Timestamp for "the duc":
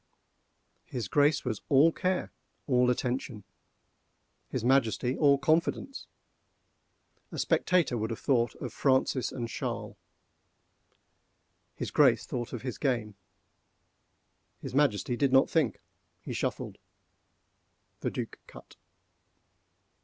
17.99-18.39